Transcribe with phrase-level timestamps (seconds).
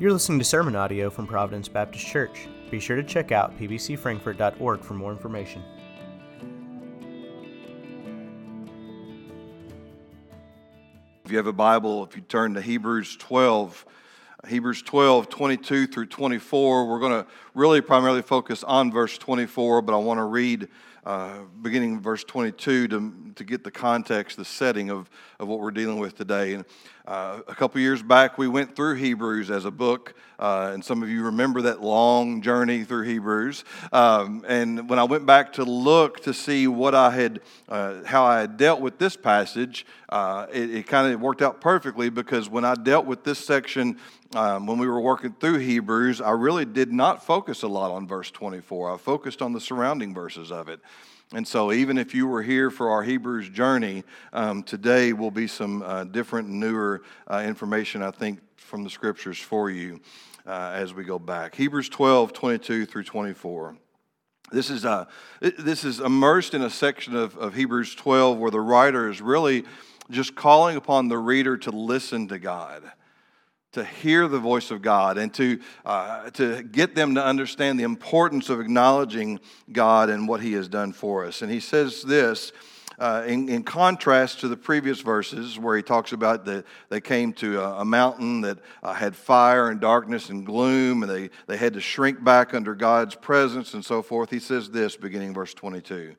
[0.00, 2.48] You're listening to sermon audio from Providence Baptist Church.
[2.68, 5.62] Be sure to check out pbcfrankfurt.org for more information.
[11.24, 13.86] If you have a Bible, if you turn to Hebrews 12,
[14.48, 19.94] Hebrews 12, 22 through 24, we're going to really primarily focus on verse 24, but
[19.94, 20.66] I want to read
[21.04, 25.70] uh, beginning verse 22 to, to get the context, the setting of, of what we're
[25.70, 26.54] dealing with today.
[26.54, 26.64] And
[27.06, 31.02] uh, a couple years back, we went through Hebrews as a book, uh, and some
[31.02, 33.64] of you remember that long journey through Hebrews.
[33.92, 38.24] Um, and when I went back to look to see what I had, uh, how
[38.24, 42.48] I had dealt with this passage, uh, it, it kind of worked out perfectly because
[42.48, 43.98] when I dealt with this section
[44.34, 48.08] um, when we were working through Hebrews, I really did not focus a lot on
[48.08, 48.94] verse 24.
[48.94, 50.80] I focused on the surrounding verses of it.
[51.32, 55.46] And so, even if you were here for our Hebrews journey, um, today will be
[55.46, 60.00] some uh, different, newer uh, information, I think, from the scriptures for you
[60.46, 61.54] uh, as we go back.
[61.54, 63.76] Hebrews 12, 22 through 24.
[64.52, 65.06] This is, uh,
[65.40, 69.64] this is immersed in a section of, of Hebrews 12 where the writer is really
[70.10, 72.82] just calling upon the reader to listen to God
[73.74, 77.84] to hear the voice of God and to, uh, to get them to understand the
[77.84, 79.38] importance of acknowledging
[79.70, 81.42] God and what He has done for us.
[81.42, 82.52] And he says this
[82.98, 87.32] uh, in, in, contrast to the previous verses where he talks about that they came
[87.32, 91.56] to a, a mountain that uh, had fire and darkness and gloom and they, they
[91.56, 94.30] had to shrink back under God's presence and so forth.
[94.30, 96.14] He says this beginning verse 22.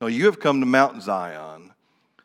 [0.00, 1.72] Now you have come to Mount Zion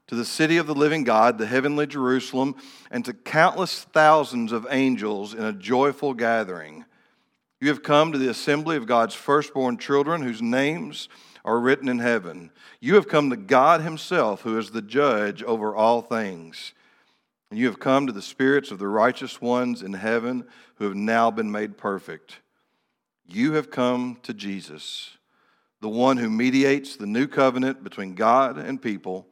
[0.09, 2.55] to the city of the living God, the heavenly Jerusalem,
[2.89, 6.83] and to countless thousands of angels in a joyful gathering.
[7.61, 11.09] You have come to the assembly of God's firstborn children whose names
[11.45, 12.49] are written in heaven.
[12.79, 16.73] You have come to God Himself, who is the judge over all things.
[17.51, 20.43] And you have come to the spirits of the righteous ones in heaven
[20.77, 22.39] who have now been made perfect.
[23.27, 25.17] You have come to Jesus,
[25.81, 29.27] the one who mediates the new covenant between God and people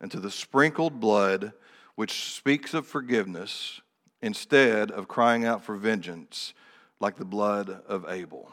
[0.00, 1.52] and to the sprinkled blood
[1.94, 3.80] which speaks of forgiveness
[4.22, 6.54] instead of crying out for vengeance
[6.98, 8.50] like the blood of Abel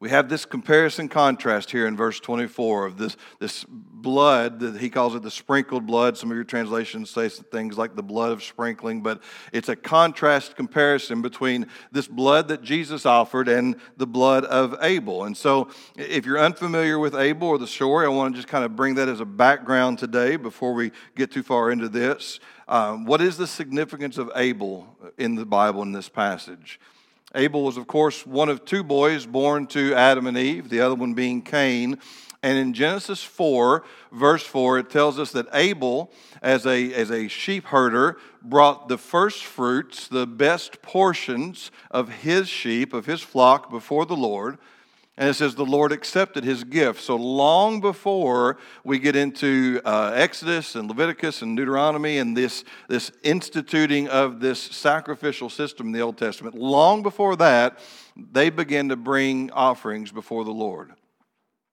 [0.00, 4.90] we have this comparison contrast here in verse 24 of this, this blood that he
[4.90, 6.16] calls it the sprinkled blood.
[6.16, 9.20] Some of your translations say things like the blood of sprinkling, but
[9.52, 15.24] it's a contrast comparison between this blood that Jesus offered and the blood of Abel.
[15.24, 18.64] And so, if you're unfamiliar with Abel or the story, I want to just kind
[18.64, 22.38] of bring that as a background today before we get too far into this.
[22.68, 26.78] Um, what is the significance of Abel in the Bible in this passage?
[27.34, 30.94] Abel was, of course, one of two boys born to Adam and Eve, the other
[30.94, 31.98] one being Cain.
[32.42, 37.28] And in Genesis 4, verse 4, it tells us that Abel, as a, as a
[37.28, 43.70] sheep herder, brought the first fruits, the best portions of his sheep, of his flock,
[43.70, 44.56] before the Lord.
[45.18, 47.02] And it says the Lord accepted his gift.
[47.02, 53.10] So long before we get into uh, Exodus and Leviticus and Deuteronomy and this, this
[53.24, 57.80] instituting of this sacrificial system in the Old Testament, long before that,
[58.16, 60.92] they begin to bring offerings before the Lord.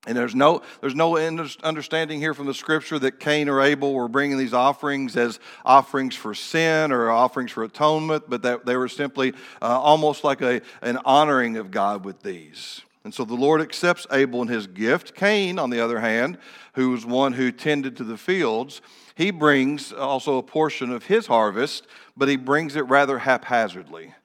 [0.07, 4.07] And there's no, there's no understanding here from the scripture that Cain or Abel were
[4.07, 8.87] bringing these offerings as offerings for sin or offerings for atonement, but that they were
[8.87, 12.81] simply uh, almost like a, an honoring of God with these.
[13.05, 15.13] And so the Lord accepts Abel and his gift.
[15.13, 16.39] Cain, on the other hand,
[16.73, 18.81] who was one who tended to the fields,
[19.13, 21.85] he brings also a portion of his harvest,
[22.17, 24.15] but he brings it rather haphazardly.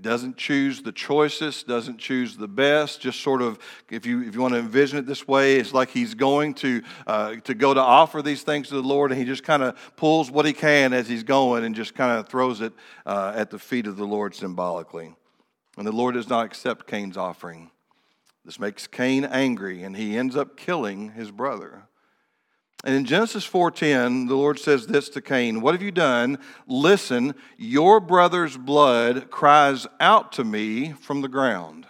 [0.00, 3.00] Doesn't choose the choicest, doesn't choose the best.
[3.00, 3.58] Just sort of,
[3.90, 6.82] if you if you want to envision it this way, it's like he's going to
[7.04, 9.76] uh, to go to offer these things to the Lord, and he just kind of
[9.96, 12.72] pulls what he can as he's going, and just kind of throws it
[13.06, 15.16] uh, at the feet of the Lord symbolically.
[15.76, 17.72] And the Lord does not accept Cain's offering.
[18.48, 21.82] This makes Cain angry, and he ends up killing his brother.
[22.82, 26.38] And in Genesis 4:10, the Lord says this to Cain, "What have you done?
[26.66, 31.86] Listen, your brother's blood cries out to me from the ground."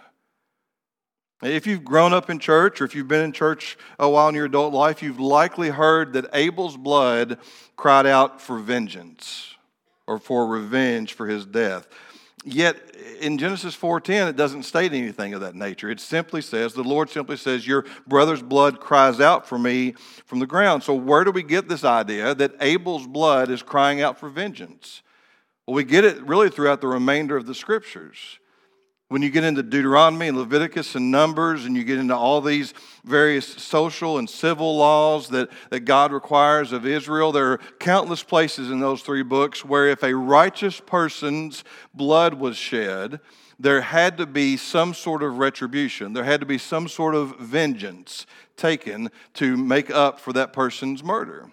[1.41, 4.35] If you've grown up in church or if you've been in church a while in
[4.35, 7.37] your adult life, you've likely heard that Abel's blood
[7.77, 9.55] cried out for vengeance
[10.07, 11.87] or for revenge for his death.
[12.45, 15.89] Yet in Genesis 4:10 it doesn't state anything of that nature.
[15.89, 19.93] It simply says the Lord simply says your brother's blood cries out for me
[20.25, 20.83] from the ground.
[20.83, 25.01] So where do we get this idea that Abel's blood is crying out for vengeance?
[25.65, 28.39] Well, we get it really throughout the remainder of the scriptures.
[29.09, 32.75] When you get into Deuteronomy and Leviticus and Numbers, and you get into all these
[33.03, 38.69] various social and civil laws that, that God requires of Israel, there are countless places
[38.69, 43.19] in those three books where if a righteous person's blood was shed,
[43.57, 46.13] there had to be some sort of retribution.
[46.13, 48.27] There had to be some sort of vengeance
[48.57, 51.49] taken to make up for that person's murder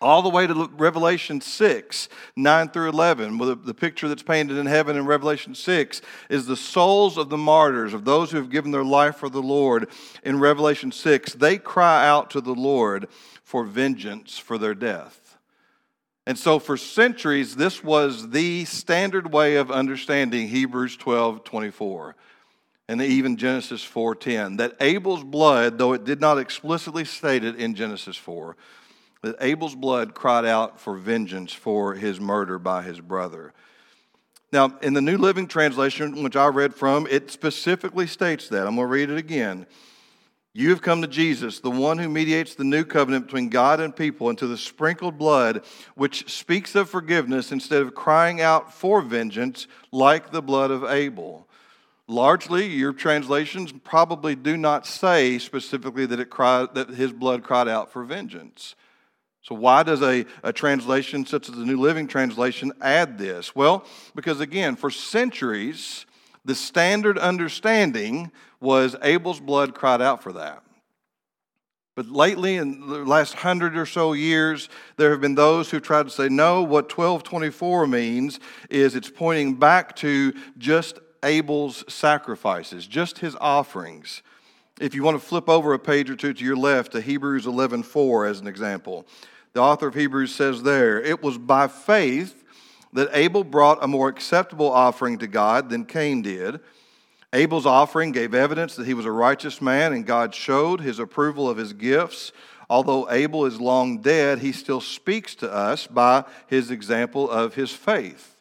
[0.00, 3.38] all the way to Revelation 6, 9 through 11.
[3.38, 7.36] The, the picture that's painted in heaven in Revelation 6 is the souls of the
[7.36, 9.88] martyrs, of those who have given their life for the Lord.
[10.22, 13.08] In Revelation 6, they cry out to the Lord
[13.42, 15.36] for vengeance for their death.
[16.26, 22.16] And so, for centuries, this was the standard way of understanding Hebrews 12 24
[22.88, 27.74] and even Genesis 4:10 that Abel's blood though it did not explicitly state it in
[27.74, 28.56] Genesis 4
[29.22, 33.52] that Abel's blood cried out for vengeance for his murder by his brother.
[34.52, 38.66] Now, in the New Living Translation, which I read from, it specifically states that.
[38.66, 39.66] I'm going to read it again.
[40.54, 43.94] You have come to Jesus, the one who mediates the new covenant between God and
[43.94, 49.02] people, and to the sprinkled blood, which speaks of forgiveness instead of crying out for
[49.02, 51.46] vengeance like the blood of Abel.
[52.06, 57.68] Largely, your translations probably do not say specifically that, it cried, that his blood cried
[57.68, 58.74] out for vengeance.
[59.48, 63.56] So, why does a, a translation such as the New Living Translation add this?
[63.56, 66.04] Well, because again, for centuries,
[66.44, 68.30] the standard understanding
[68.60, 70.62] was Abel's blood cried out for that.
[71.96, 74.68] But lately, in the last hundred or so years,
[74.98, 79.54] there have been those who tried to say, no, what 1224 means is it's pointing
[79.54, 84.22] back to just Abel's sacrifices, just his offerings.
[84.78, 87.46] If you want to flip over a page or two to your left to Hebrews
[87.46, 89.06] 11:4 as an example,
[89.52, 92.44] the author of Hebrews says there, it was by faith
[92.92, 96.60] that Abel brought a more acceptable offering to God than Cain did.
[97.32, 101.48] Abel's offering gave evidence that he was a righteous man, and God showed his approval
[101.48, 102.32] of his gifts.
[102.70, 107.72] Although Abel is long dead, he still speaks to us by his example of his
[107.72, 108.37] faith.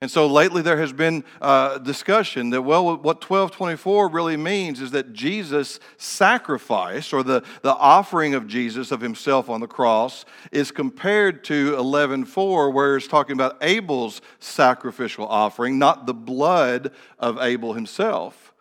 [0.00, 4.90] And so lately there has been uh, discussion that, well, what 1224 really means is
[4.90, 10.70] that Jesus' sacrifice or the, the offering of Jesus of himself on the cross is
[10.70, 17.72] compared to 11.4, where it's talking about Abel's sacrificial offering, not the blood of Abel
[17.72, 18.52] himself.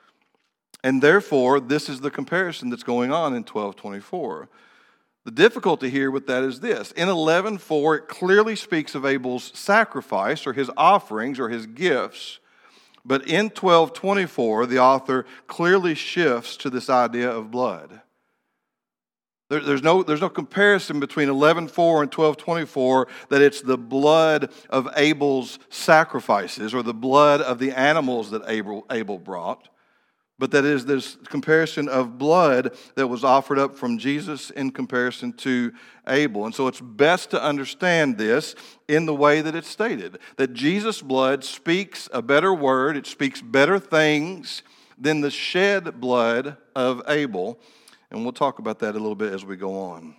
[0.83, 4.49] And therefore, this is the comparison that's going on in 1224.
[5.25, 6.91] The difficulty here with that is this.
[6.91, 12.39] In 11:4 it clearly speaks of Abel's sacrifice or his offerings or his gifts.
[13.05, 18.01] But in 12:24 the author clearly shifts to this idea of blood.
[19.49, 24.89] There, there's, no, there's no comparison between 11:4 and 12:24 that it's the blood of
[24.95, 29.69] Abel's sacrifices or the blood of the animals that Abel, Abel brought
[30.39, 35.31] but that is this comparison of blood that was offered up from Jesus in comparison
[35.33, 35.71] to
[36.07, 36.45] Abel.
[36.45, 38.55] And so it's best to understand this
[38.87, 43.41] in the way that it's stated that Jesus' blood speaks a better word, it speaks
[43.41, 44.63] better things
[44.97, 47.59] than the shed blood of Abel.
[48.09, 50.15] And we'll talk about that a little bit as we go on.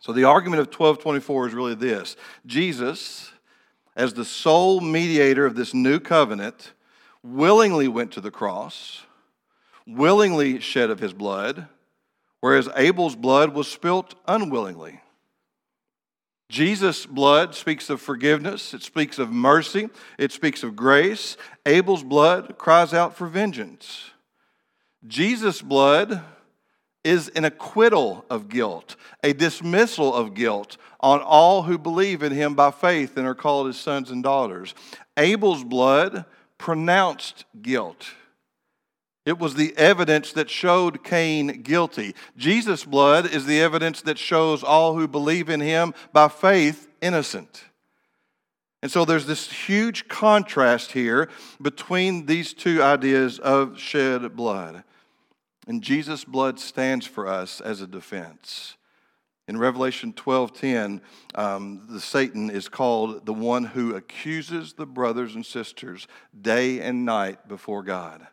[0.00, 3.30] So the argument of 1224 is really this Jesus,
[3.94, 6.72] as the sole mediator of this new covenant,
[7.22, 9.02] willingly went to the cross
[9.86, 11.68] willingly shed of his blood,
[12.40, 15.00] whereas Abel's blood was spilt unwillingly.
[16.50, 19.88] Jesus' blood speaks of forgiveness, it speaks of mercy,
[20.18, 21.36] it speaks of grace.
[21.66, 24.10] Abel's blood cries out for vengeance.
[25.06, 26.22] Jesus' blood
[27.02, 32.54] is an acquittal of guilt, a dismissal of guilt on all who believe in him
[32.54, 34.74] by faith and are called his sons and daughters.
[35.16, 36.24] Abel's blood
[36.56, 38.06] pronounced guilt.
[39.24, 42.14] It was the evidence that showed Cain guilty.
[42.36, 47.64] Jesus' blood is the evidence that shows all who believe in him by faith innocent.
[48.82, 54.84] And so there's this huge contrast here between these two ideas of shed blood.
[55.66, 58.76] And Jesus' blood stands for us as a defense.
[59.48, 61.00] In Revelation 12:10,
[61.34, 66.06] um, the Satan is called the one who accuses the brothers and sisters
[66.38, 68.26] day and night before God.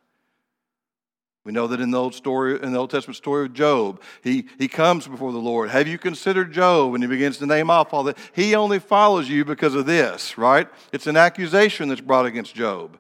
[1.44, 4.48] We know that in the Old story, in the Old Testament story of Job, he,
[4.60, 5.72] he comes before the Lord.
[5.72, 6.94] Have you considered Job?
[6.94, 8.18] And he begins to name off all that.
[8.34, 10.68] He only follows you because of this, right?
[10.92, 13.00] It's an accusation that's brought against Job.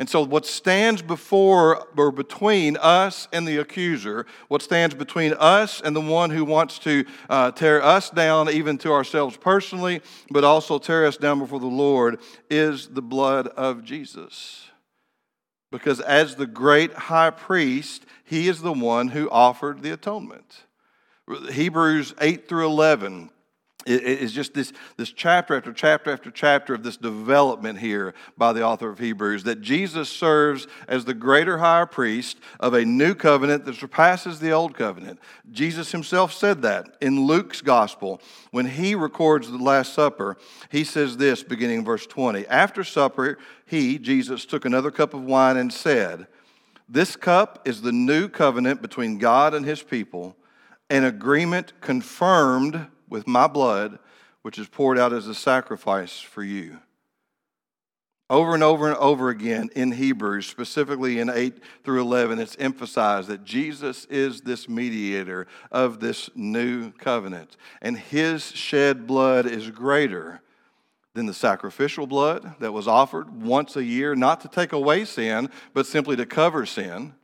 [0.00, 5.80] And so, what stands before or between us and the accuser, what stands between us
[5.80, 10.44] and the one who wants to uh, tear us down, even to ourselves personally, but
[10.44, 14.68] also tear us down before the Lord, is the blood of Jesus.
[15.70, 20.62] Because as the great high priest, he is the one who offered the atonement.
[21.50, 23.30] Hebrews 8 through 11
[23.88, 28.62] is just this, this chapter after chapter after chapter of this development here by the
[28.62, 33.64] author of Hebrews that Jesus serves as the greater high priest of a new covenant
[33.64, 35.18] that surpasses the old covenant.
[35.50, 40.36] Jesus himself said that in Luke's gospel when he records the Last Supper.
[40.70, 45.22] He says this beginning in verse 20 After supper, he, Jesus, took another cup of
[45.22, 46.26] wine and said,
[46.88, 50.36] This cup is the new covenant between God and his people,
[50.90, 53.98] an agreement confirmed with my blood,
[54.42, 56.78] which is poured out as a sacrifice for you.
[58.30, 63.28] Over and over and over again in Hebrews, specifically in 8 through 11, it's emphasized
[63.28, 67.56] that Jesus is this mediator of this new covenant.
[67.80, 70.42] And his shed blood is greater
[71.14, 75.48] than the sacrificial blood that was offered once a year, not to take away sin,
[75.72, 77.14] but simply to cover sin.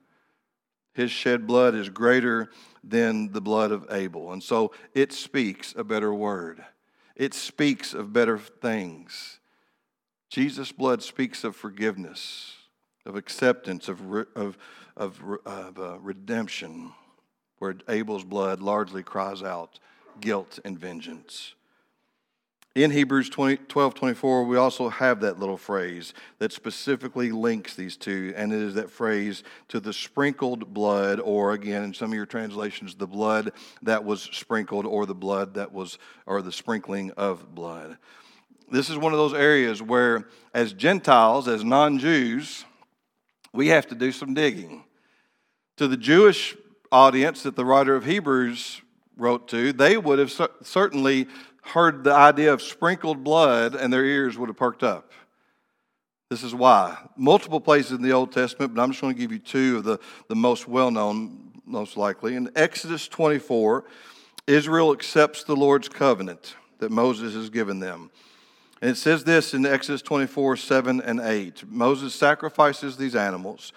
[0.94, 2.48] His shed blood is greater
[2.86, 4.32] than the blood of Abel.
[4.32, 6.64] And so it speaks a better word,
[7.16, 9.38] it speaks of better things.
[10.30, 12.56] Jesus' blood speaks of forgiveness,
[13.06, 14.00] of acceptance, of,
[14.34, 14.58] of,
[14.96, 16.92] of, of uh, redemption,
[17.58, 19.78] where Abel's blood largely cries out
[20.20, 21.54] guilt and vengeance.
[22.74, 27.96] In Hebrews 20, 12 24, we also have that little phrase that specifically links these
[27.96, 32.16] two, and it is that phrase to the sprinkled blood, or again, in some of
[32.16, 33.52] your translations, the blood
[33.82, 37.96] that was sprinkled, or the blood that was, or the sprinkling of blood.
[38.72, 42.64] This is one of those areas where, as Gentiles, as non Jews,
[43.52, 44.82] we have to do some digging.
[45.76, 46.56] To the Jewish
[46.90, 48.82] audience that the writer of Hebrews
[49.16, 51.28] wrote to, they would have certainly
[51.64, 55.12] heard the idea of sprinkled blood and their ears would have perked up.
[56.30, 56.96] This is why.
[57.16, 59.84] Multiple places in the Old Testament, but I'm just going to give you two of
[59.84, 62.34] the, the most well known, most likely.
[62.34, 63.84] In Exodus 24,
[64.46, 68.10] Israel accepts the Lord's covenant that Moses has given them.
[68.82, 71.64] And it says this in Exodus 24, 7 and 8.
[71.68, 73.72] Moses sacrifices these animals.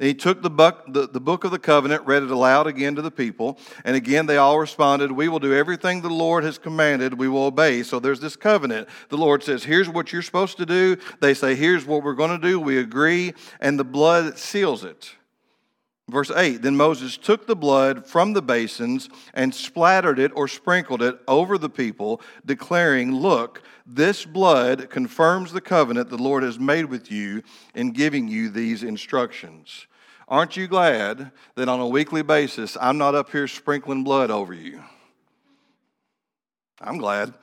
[0.00, 2.96] And he took the, book, the, the book of the covenant, read it aloud again
[2.96, 3.58] to the people.
[3.84, 7.44] And again, they all responded, We will do everything the Lord has commanded, we will
[7.44, 7.82] obey.
[7.82, 8.88] So there's this covenant.
[9.10, 10.96] The Lord says, Here's what you're supposed to do.
[11.20, 12.58] They say, Here's what we're going to do.
[12.58, 13.34] We agree.
[13.60, 15.16] And the blood seals it.
[16.08, 21.02] Verse 8 Then Moses took the blood from the basins and splattered it or sprinkled
[21.02, 26.86] it over the people, declaring, Look, this blood confirms the covenant the Lord has made
[26.86, 27.42] with you
[27.74, 29.86] in giving you these instructions.
[30.30, 34.54] Aren't you glad that on a weekly basis I'm not up here sprinkling blood over
[34.54, 34.82] you?
[36.80, 37.34] I'm glad.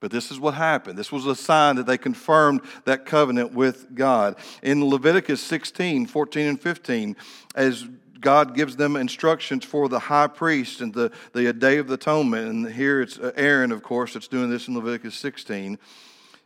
[0.00, 0.96] But this is what happened.
[0.96, 4.36] This was a sign that they confirmed that covenant with God.
[4.62, 7.16] In Leviticus 16, 14, and 15,
[7.56, 7.88] as
[8.20, 12.48] God gives them instructions for the high priest and the, the Day of the Atonement,
[12.48, 15.78] and here it's uh, Aaron, of course, that's doing this in Leviticus 16.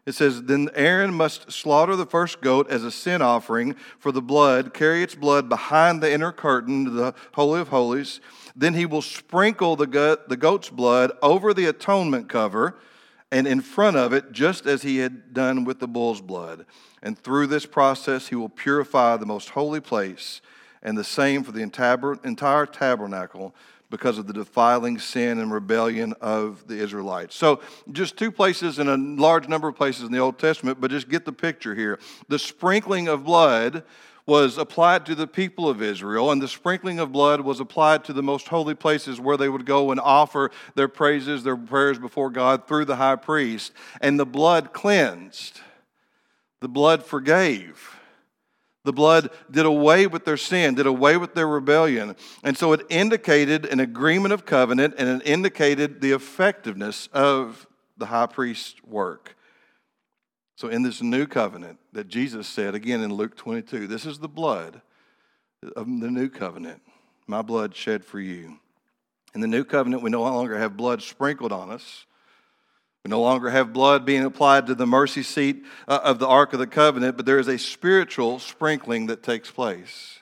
[0.09, 4.23] It says, Then Aaron must slaughter the first goat as a sin offering for the
[4.23, 8.23] blood, carry its blood behind the inner curtain, to the Holy of Holies.
[8.57, 12.79] Then he will sprinkle the, the goat's blood over the atonement cover
[13.31, 16.65] and in front of it, just as he had done with the bull's blood.
[17.03, 20.41] And through this process, he will purify the most holy place,
[20.83, 23.55] and the same for the entire tabernacle
[23.91, 27.35] because of the defiling sin and rebellion of the Israelites.
[27.35, 30.91] So, just two places and a large number of places in the Old Testament, but
[30.91, 31.99] just get the picture here.
[32.29, 33.85] The sprinkling of blood
[34.29, 38.13] was applied to the people of Israel, and the sprinkling of blood was applied to
[38.13, 42.29] the most holy places where they would go and offer their praises, their prayers before
[42.29, 43.73] God through the high priest.
[44.03, 45.63] And the blood cleansed,
[46.61, 47.98] the blood forgave.
[48.89, 52.17] The blood did away with their sin, did away with their rebellion.
[52.43, 57.67] And so it indicated an agreement of covenant and it indicated the effectiveness of
[57.99, 59.37] the high priest's work.
[60.57, 64.27] So, in this new covenant that Jesus said again in Luke 22, this is the
[64.27, 64.81] blood
[65.77, 66.81] of the new covenant,
[67.27, 68.59] my blood shed for you.
[69.35, 72.07] In the new covenant, we no longer have blood sprinkled on us,
[73.09, 76.59] no longer have blood being applied to the mercy seat uh, of the Ark of
[76.59, 80.21] the Covenant, but there is a spiritual sprinkling that takes place.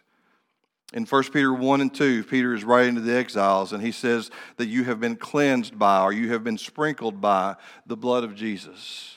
[0.93, 4.31] In 1 Peter 1 and 2, Peter is writing to the exiles, and he says
[4.57, 8.35] that you have been cleansed by, or you have been sprinkled by, the blood of
[8.35, 9.16] Jesus.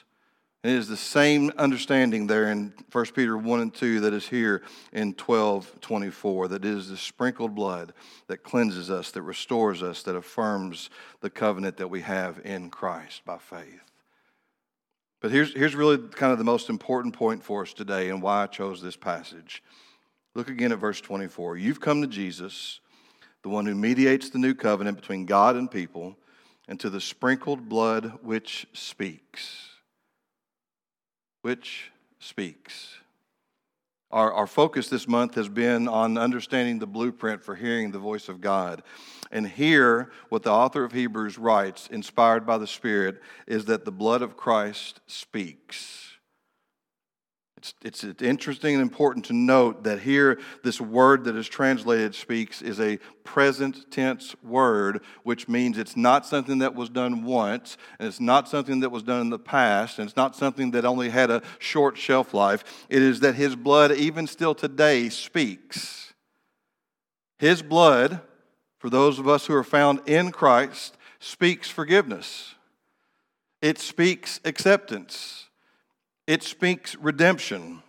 [0.62, 4.62] It is the same understanding there in 1 Peter 1 and 2 that is here
[4.92, 7.94] in 12 24, that is the sprinkled blood
[8.28, 10.90] that cleanses us, that restores us, that affirms
[11.22, 13.90] the covenant that we have in Christ by faith.
[15.22, 18.44] But here's, here's really kind of the most important point for us today and why
[18.44, 19.64] I chose this passage.
[20.36, 21.56] Look again at verse 24.
[21.56, 22.82] You've come to Jesus,
[23.44, 26.18] the one who mediates the new covenant between God and people,
[26.68, 29.69] and to the sprinkled blood which speaks.
[31.42, 32.96] Which speaks.
[34.12, 38.28] Our, our focus this month has been on understanding the blueprint for hearing the voice
[38.28, 38.82] of God.
[39.32, 43.92] And here, what the author of Hebrews writes, inspired by the Spirit, is that the
[43.92, 46.09] blood of Christ speaks.
[47.84, 52.62] It's, it's interesting and important to note that here, this word that is translated speaks
[52.62, 58.08] is a present tense word, which means it's not something that was done once, and
[58.08, 61.10] it's not something that was done in the past, and it's not something that only
[61.10, 62.86] had a short shelf life.
[62.88, 66.14] It is that his blood, even still today, speaks.
[67.40, 68.22] His blood,
[68.78, 72.56] for those of us who are found in Christ, speaks forgiveness,
[73.62, 75.49] it speaks acceptance.
[76.30, 77.82] It speaks redemption.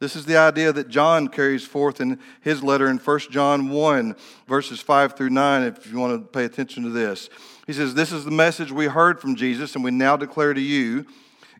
[0.00, 4.14] This is the idea that John carries forth in his letter in 1 John 1,
[4.46, 7.30] verses 5 through 9, if you want to pay attention to this.
[7.66, 10.60] He says, This is the message we heard from Jesus, and we now declare to
[10.60, 11.06] you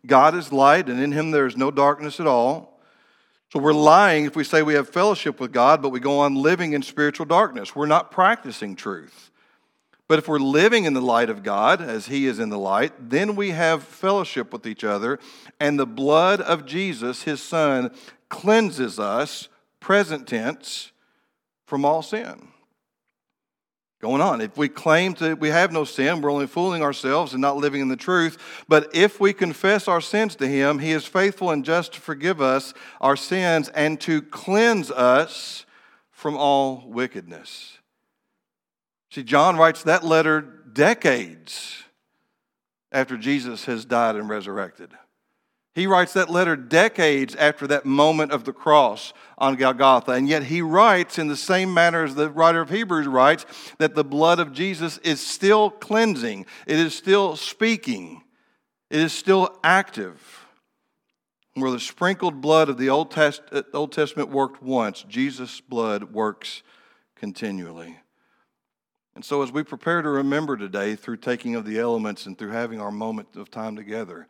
[0.05, 2.79] God is light, and in him there is no darkness at all.
[3.51, 6.35] So we're lying if we say we have fellowship with God, but we go on
[6.35, 7.75] living in spiritual darkness.
[7.75, 9.31] We're not practicing truth.
[10.07, 12.93] But if we're living in the light of God, as He is in the light,
[13.09, 15.19] then we have fellowship with each other,
[15.59, 17.91] and the blood of Jesus, His Son,
[18.29, 19.49] cleanses us,
[19.79, 20.91] present tense,
[21.65, 22.47] from all sin.
[23.99, 24.41] Going on.
[24.41, 27.81] If we claim to we have no sin, we're only fooling ourselves and not living
[27.81, 28.37] in the truth.
[28.67, 32.39] But if we confess our sins to him, he is faithful and just to forgive
[32.39, 35.65] us our sins and to cleanse us
[36.11, 37.79] from all wickedness.
[39.17, 41.85] See, John writes that letter decades
[42.91, 44.91] after Jesus has died and resurrected.
[45.73, 50.11] He writes that letter decades after that moment of the cross on Golgotha.
[50.11, 53.47] And yet he writes in the same manner as the writer of Hebrews writes
[53.79, 58.21] that the blood of Jesus is still cleansing, it is still speaking,
[58.91, 60.45] it is still active.
[61.55, 66.13] Where the sprinkled blood of the Old, Test- uh, Old Testament worked once, Jesus' blood
[66.13, 66.61] works
[67.15, 67.97] continually.
[69.17, 72.51] And so, as we prepare to remember today through taking of the elements and through
[72.51, 74.27] having our moment of time together,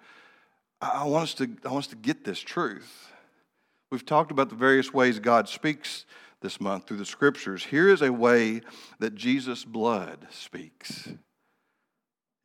[0.79, 3.09] I want us to, I want us to get this truth.
[3.91, 6.05] We've talked about the various ways God speaks
[6.39, 7.65] this month through the scriptures.
[7.65, 8.61] Here is a way
[8.99, 11.09] that Jesus' blood speaks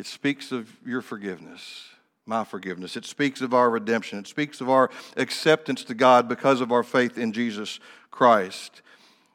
[0.00, 1.90] it speaks of your forgiveness,
[2.26, 2.96] my forgiveness.
[2.96, 4.18] It speaks of our redemption.
[4.18, 7.78] It speaks of our acceptance to God because of our faith in Jesus
[8.11, 8.83] Christ.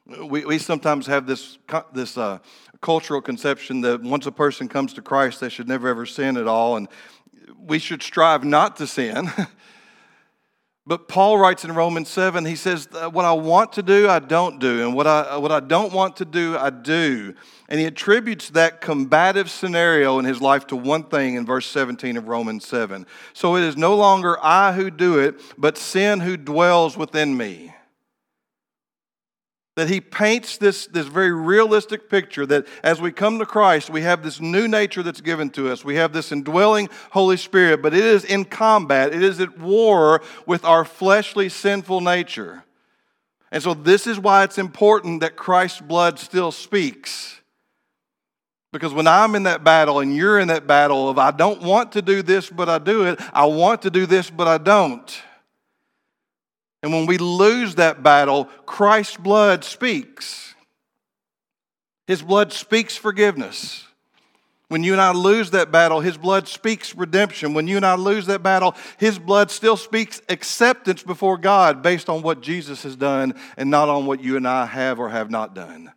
[0.08, 1.58] We, we sometimes have this,
[1.92, 2.38] this uh,
[2.80, 6.48] cultural conception that once a person comes to Christ, they should never ever sin at
[6.48, 6.88] all, and
[7.58, 9.30] we should strive not to sin.
[10.86, 14.58] but Paul writes in Romans 7, he says, What I want to do, I don't
[14.58, 17.34] do, and what I, what I don't want to do, I do.
[17.68, 22.16] And he attributes that combative scenario in his life to one thing in verse 17
[22.16, 23.06] of Romans 7.
[23.34, 27.74] So it is no longer I who do it, but sin who dwells within me
[29.78, 34.02] that he paints this, this very realistic picture that as we come to Christ, we
[34.02, 35.84] have this new nature that's given to us.
[35.84, 40.20] We have this indwelling Holy Spirit, but it is in combat, it is at war
[40.46, 42.64] with our fleshly, sinful nature.
[43.52, 47.40] And so, this is why it's important that Christ's blood still speaks.
[48.72, 51.92] Because when I'm in that battle and you're in that battle of I don't want
[51.92, 55.22] to do this, but I do it, I want to do this, but I don't
[56.82, 60.54] and when we lose that battle, Christ's blood speaks.
[62.06, 63.84] His blood speaks forgiveness.
[64.68, 67.54] When you and I lose that battle, His blood speaks redemption.
[67.54, 72.08] When you and I lose that battle, His blood still speaks acceptance before God based
[72.08, 75.30] on what Jesus has done and not on what you and I have or have
[75.30, 75.92] not done.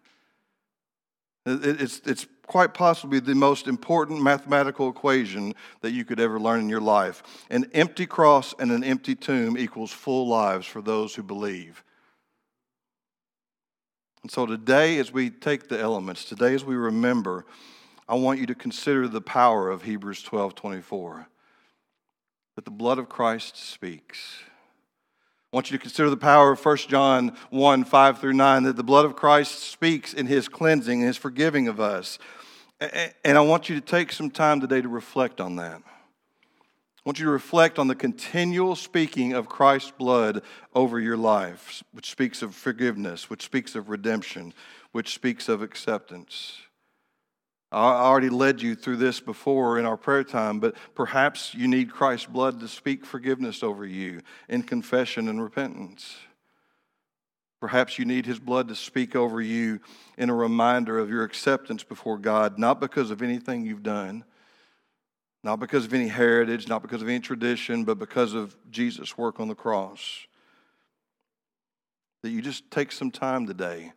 [1.45, 6.67] It's, it's quite possibly the most important mathematical equation that you could ever learn in
[6.67, 7.23] your life.
[7.49, 11.81] An empty cross and an empty tomb equals full lives for those who believe.
[14.21, 17.45] And so today, as we take the elements, today as we remember,
[18.09, 21.27] I want you to consider the power of Hebrews 12 24.
[22.57, 24.39] That the blood of Christ speaks.
[25.53, 28.75] I want you to consider the power of 1 John 1 5 through 9, that
[28.75, 32.19] the blood of Christ speaks in his cleansing and his forgiving of us.
[32.81, 35.83] And I want you to take some time today to reflect on that.
[35.83, 40.41] I want you to reflect on the continual speaking of Christ's blood
[40.73, 44.53] over your life, which speaks of forgiveness, which speaks of redemption,
[44.93, 46.57] which speaks of acceptance.
[47.71, 51.91] I already led you through this before in our prayer time, but perhaps you need
[51.91, 56.17] Christ's blood to speak forgiveness over you in confession and repentance.
[57.61, 59.79] Perhaps you need his blood to speak over you
[60.17, 64.25] in a reminder of your acceptance before God, not because of anything you've done,
[65.43, 69.39] not because of any heritage, not because of any tradition, but because of Jesus' work
[69.39, 70.27] on the cross.
[72.23, 73.93] That you just take some time today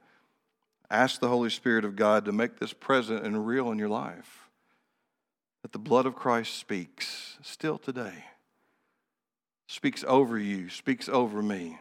[0.91, 4.49] Ask the Holy Spirit of God to make this present and real in your life.
[5.63, 8.25] That the blood of Christ speaks still today,
[9.67, 11.79] speaks over you, speaks over me.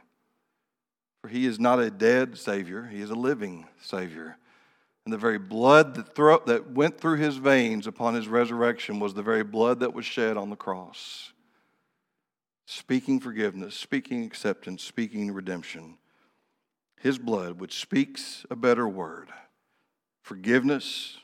[1.23, 4.37] For he is not a dead Savior, he is a living Savior.
[5.05, 9.13] And the very blood that, thro- that went through his veins upon his resurrection was
[9.13, 11.31] the very blood that was shed on the cross.
[12.65, 15.97] Speaking forgiveness, speaking acceptance, speaking redemption
[16.99, 19.29] his blood, which speaks a better word
[20.23, 21.17] forgiveness,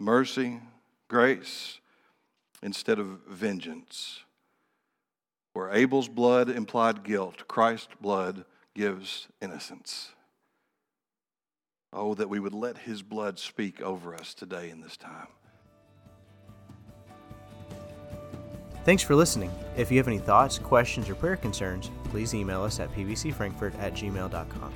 [0.00, 0.60] mercy,
[1.06, 1.78] grace,
[2.62, 4.24] instead of vengeance.
[5.52, 10.12] Where Abel's blood implied guilt, Christ's blood gives innocence.
[11.92, 15.28] Oh, that we would let his blood speak over us today in this time.
[18.84, 19.50] Thanks for listening.
[19.76, 23.94] If you have any thoughts, questions, or prayer concerns, please email us at pbcfrankfurt at
[23.94, 24.74] gmail.com.